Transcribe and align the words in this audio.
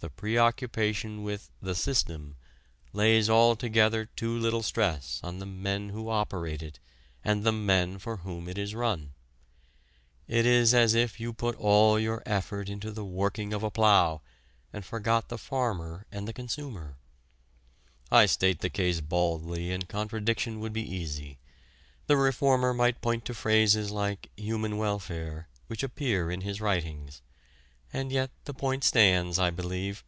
The 0.00 0.10
preoccupation 0.10 1.22
with 1.24 1.50
the 1.62 1.74
"system" 1.74 2.36
lays 2.92 3.28
altogether 3.30 4.04
too 4.04 4.36
little 4.38 4.62
stress 4.62 5.18
on 5.24 5.38
the 5.40 5.46
men 5.46 5.88
who 5.88 6.08
operate 6.10 6.62
it 6.62 6.78
and 7.24 7.42
the 7.42 7.50
men 7.50 7.98
for 7.98 8.18
whom 8.18 8.46
it 8.48 8.56
is 8.58 8.72
run. 8.74 9.14
It 10.28 10.44
is 10.46 10.72
as 10.74 10.94
if 10.94 11.18
you 11.18 11.32
put 11.32 11.56
all 11.56 11.98
your 11.98 12.22
effort 12.26 12.68
into 12.68 12.92
the 12.92 13.04
working 13.06 13.52
of 13.54 13.62
a 13.64 13.70
plough 13.70 14.20
and 14.72 14.84
forgot 14.84 15.28
the 15.28 15.38
farmer 15.38 16.06
and 16.12 16.28
the 16.28 16.34
consumer. 16.34 16.98
I 18.12 18.26
state 18.26 18.60
the 18.60 18.70
case 18.70 19.00
baldly 19.00 19.72
and 19.72 19.88
contradiction 19.88 20.60
would 20.60 20.74
be 20.74 20.88
easy. 20.88 21.38
The 22.06 22.16
reformer 22.18 22.72
might 22.74 23.00
point 23.02 23.24
to 23.24 23.34
phrases 23.34 23.90
like 23.90 24.30
"human 24.36 24.76
welfare" 24.76 25.48
which 25.68 25.82
appear 25.82 26.30
in 26.30 26.42
his 26.42 26.60
writings. 26.60 27.22
And 27.92 28.10
yet 28.10 28.30
the 28.44 28.52
point 28.52 28.82
stands, 28.84 29.38
I 29.38 29.50
believe. 29.50 30.04